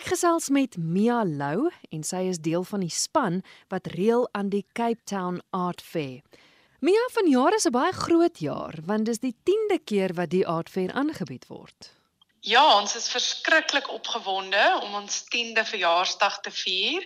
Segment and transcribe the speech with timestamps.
[0.00, 4.48] Ek gesels met Mia Lou en sy is deel van die span wat reël aan
[4.48, 6.22] die Cape Town Art Fair.
[6.80, 10.70] Mia, vanjaar is 'n baie groot jaar want dis die 10de keer wat die Art
[10.70, 11.92] Fair aangebied word.
[12.40, 17.04] Ja, ons is verskriklik opgewonde om ons 10de verjaarsdag te vier.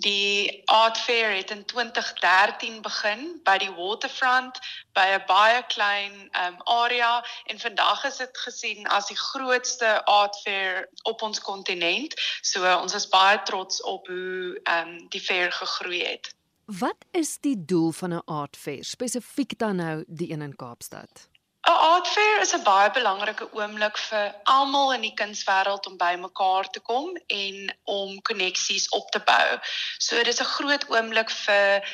[0.00, 4.56] Die Art Fair het in 2013 begin by die Waterfront
[4.96, 6.14] by 'n baie klein
[6.44, 12.14] um, area en vandag is dit gesien as die grootste Art Fair op ons kontinent.
[12.40, 16.32] So ons is baie trots op hoe um, die fair gegroei het.
[16.64, 21.28] Wat is die doel van 'n Art Fair spesifiek dan nou die een in Kaapstad?
[21.68, 26.70] 'n Art fair is 'n baie belangrike oomblik vir almal in die kunswêreld om bymekaar
[26.70, 29.58] te kom en om koneksies op te bou.
[29.98, 31.84] So dis 'n groot oomblik vir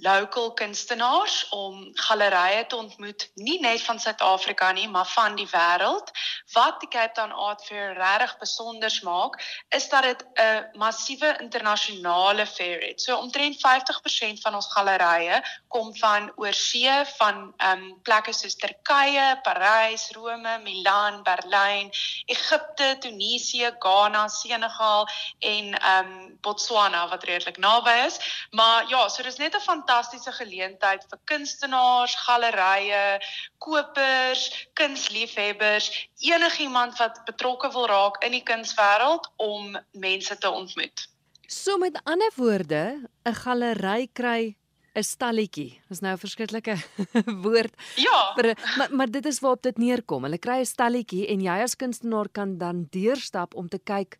[0.00, 6.10] local kunstenaars om gallerye te ontmoet, nie net van Suid-Afrika nie, maar van die wêreld.
[6.52, 9.38] Wat die Cape Town Art Fair regtig besonder maak,
[9.68, 13.00] is dat dit 'n massiewe internasionale fair het.
[13.00, 19.40] So omtrent 50% van ons gallerye kom van oorsee, van ehm um, plekke soos Turkye,
[19.42, 21.90] Parys, Rome, Milaan, Berlyn,
[22.26, 28.18] Egipte, Tunesië, Ghana, Senegal en ehm um, Botswana wat redelik naby is.
[28.50, 33.20] Maar ja, so dis net 'n fantastiese geleentheid vir kunstenaars, gallerye,
[33.58, 35.90] kopers, kunsliefhebbers,
[36.24, 41.08] enigiemand wat betrokke wil raak in die kunswêreld om mense te ontmoet.
[41.46, 44.56] So met ander woorde, 'n gallerij kry
[44.94, 45.80] 'n stalletjie.
[45.88, 46.76] Dis nou 'n verskriklike
[47.44, 47.74] woord.
[47.96, 48.32] Ja.
[48.36, 50.22] Maar, maar maar dit is waarop dit neerkom.
[50.22, 54.18] Hulle kry 'n stalletjie en jy as kunstenaar kan dan deurstap om te kyk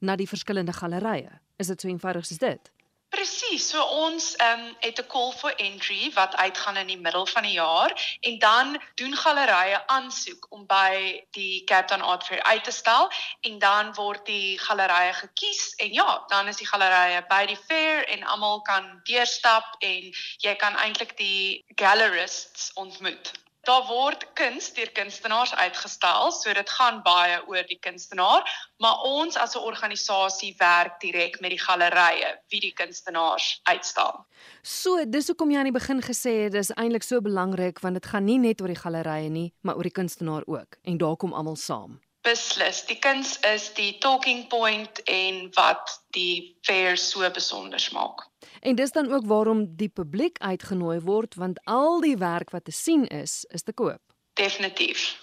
[0.00, 1.40] na die verskillende gallerye.
[1.56, 2.75] Is dit so eenvoudig soos dit?
[3.16, 7.42] Presies, so ons um, het 'n call for entry wat uitgaan in die middel van
[7.42, 12.64] die jaar en dan doen gallerye aansoek om by die Cape Town Art Fair uit
[12.64, 13.08] te stal
[13.40, 18.04] en dan word die gallerye gekies en ja, dan is die gallerye by die fair
[18.04, 20.12] en almal kan deurstap en
[20.44, 23.32] jy kan eintlik die gallerists ontmoet
[23.66, 28.46] daar word kuns deur kunstenaars uitgestal, so dit gaan baie oor die kunstenaar,
[28.82, 34.26] maar ons as 'n organisasie werk direk met die gallerye wie die kunstenaars uitstal.
[34.62, 38.06] So, dis hoekom jy aan die begin gesê het dis eintlik so belangrik want dit
[38.06, 41.32] gaan nie net oor die gallerye nie, maar oor die kunstenaar ook en daar kom
[41.32, 42.00] almal saam.
[42.26, 48.24] Beslis, die kuns is die talking point en wat die fair so besonder maak.
[48.60, 52.74] En dis dan ook waarom die publiek uitgenooi word want al die werk wat te
[52.74, 54.02] sien is, is te koop.
[54.34, 55.14] Definitief.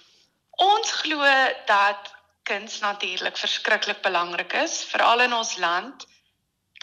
[0.64, 1.28] Ons glo
[1.68, 2.08] dat
[2.48, 6.06] kuns natuurlik verskriklik belangrik is, veral in ons land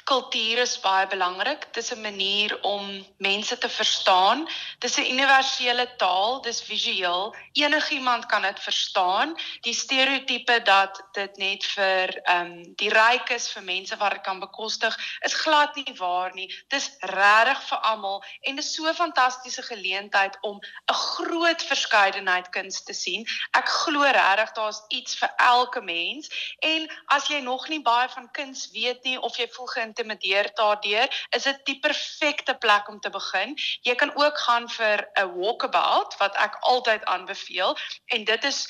[0.03, 1.67] kultuur is baie belangrik.
[1.73, 4.47] Dit is 'n manier om mense te verstaan.
[4.79, 7.35] Dit is 'n universele taal, dis visueel.
[7.53, 9.35] Enigiemand kan dit verstaan.
[9.61, 14.21] Die stereotipe dat dit net vir ehm um, die ryk is vir mense wat dit
[14.21, 16.49] kan bekostig, is glad nie waar nie.
[16.67, 20.59] Dis regtig vir almal en dit is so 'n fantastiese geleentheid om
[20.91, 23.27] 'n groot verskeidenheid kuns te sien.
[23.51, 26.29] Ek glo regtig daar's iets vir elke mens
[26.59, 31.09] en as jy nog nie baie van kuns weet nie of jy voel geïntimideer daardeur,
[31.35, 33.55] is dit die perfekte plek om te begin.
[33.81, 38.67] Jy kan ook gaan vir 'n walkabout wat ek altyd aanbeveel en dit is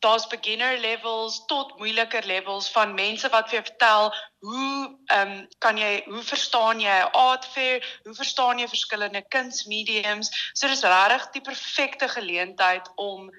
[0.00, 5.48] daar's beginner levels tot moeiliker levels van mense wat vir jou vertel hoe ehm um,
[5.58, 10.30] kan jy hoe verstaan jy art fair, hoe verstaan jy verskillende kunsmediums.
[10.52, 13.30] So dis regtig die perfekte geleentheid om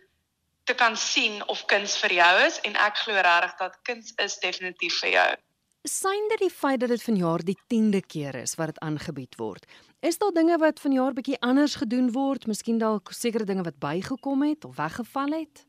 [0.63, 4.39] te kan sien of kuns vir jou is en ek glo regtig dat kuns is
[4.39, 5.44] definitief vir jou.
[5.85, 9.67] Synde die feit dat dit vanjaar die 10de keer is wat dit aangebied word.
[10.01, 12.47] Is daar dinge wat vanjaar bietjie anders gedoen word?
[12.49, 15.61] Miskien dalk sekere dinge wat bygekom het of weggeval het?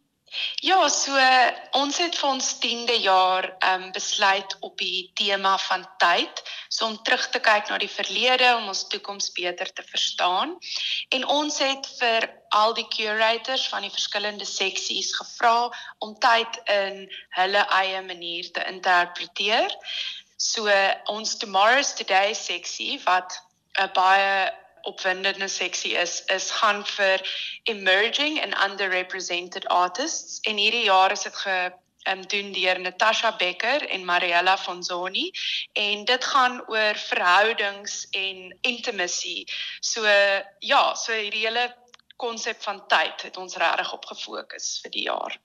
[0.61, 1.15] Ja, so
[1.79, 6.87] ons het vir ons 10de jaar ehm um, besluit op die tema van tyd, so
[6.87, 10.57] om terug te kyk na die verlede om ons toekoms beter te verstaan.
[11.15, 12.27] En ons het vir
[12.59, 17.07] al die curators van die verskillende seksies gevra om tyd in
[17.39, 19.71] hulle eie manier te interpreteer.
[20.37, 20.67] So
[21.07, 23.39] ons tomorrow's today seksie wat
[23.79, 27.23] 'n baie opwindende seksie is is gaan vir
[27.73, 31.57] emerging and underrepresented artists en hierdie jaar is dit ge
[32.11, 35.31] um, doen deur Natasha Becker en Mariella Fonzoni
[35.73, 39.45] en dit gaan oor verhoudings en intimacy.
[39.81, 40.05] So
[40.59, 41.69] ja, so hierdie hele
[42.17, 45.37] konsep van tyd het ons regtig op gefokus vir die jaar.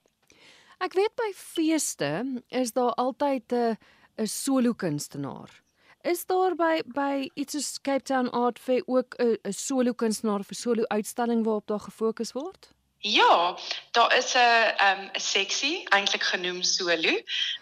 [0.82, 2.12] Ek weet by feeste
[2.50, 3.78] is daar altyd 'n
[4.18, 5.61] 'n solo kunstenaar.
[6.02, 10.44] Is daar by by iets soos Cape Town Art Fair ook 'n 'n solo kunstenaar
[10.44, 12.70] vir solo uitstalling waarop daar gefokus word?
[12.98, 13.58] Ja,
[13.92, 17.14] daar is 'n 'n um, 'n seksie eintlik genoem solo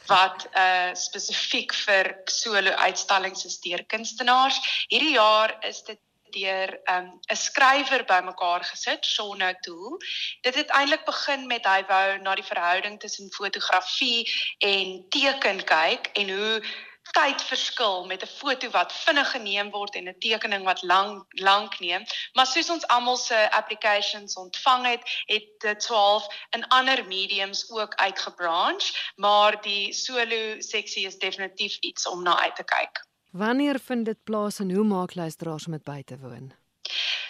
[0.07, 4.85] wat uh spesifiek vir solo uitstallings is deur kunstenaars.
[4.87, 5.99] Hierdie jaar is dit
[6.31, 9.97] deur 'n um, 'n skrywer bymekaar gesit, Shaun O'Toole.
[10.41, 16.09] Dit het eintlik begin met hy wou na die verhouding tussen fotografie en teken kyk
[16.13, 16.63] en hoe
[17.11, 21.79] tyd verskil met 'n foto wat vinnig geneem word en 'n tekening wat lank lank
[21.79, 22.03] neem.
[22.33, 27.95] Maar soos ons almal se applications ontvang het, het dit 12 in ander mediums ook
[27.95, 33.07] uitgebranch, maar die solo seksie is definitief iets om na uit te kyk.
[33.31, 36.53] Wanneer vind dit plaas en hoe maak luisteraars om dit by te woon?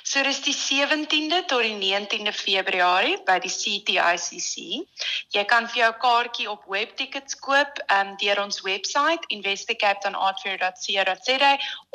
[0.10, 4.80] So dis die 17de tot die 19de Februarie by die CTICC.
[5.36, 11.52] Jy kan vir jou kaartjie op webtickets koop um, deur ons webwerf investigate.artfair.co.za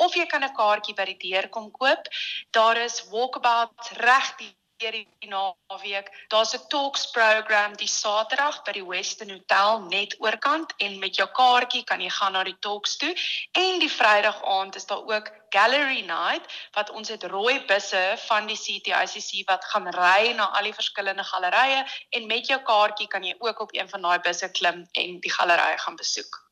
[0.07, 2.07] of jy kan 'n kaartjie by die deur kom koop.
[2.55, 6.09] Daar is walkabouts reg die deur die naweek.
[6.27, 11.27] Daar's 'n talks program die Saterdag by die Western Hotel net oorkant en met jou
[11.31, 13.13] kaartjie kan jy gaan na die talks toe
[13.51, 18.47] en die Vrydag aand is daar ook gallery night wat ons het rooi busse van
[18.47, 23.23] die CTICC wat gaan ry na al die verskillende gallerye en met jou kaartjie kan
[23.23, 26.44] jy ook op een van daai busse klim en die gallerye gaan besoek.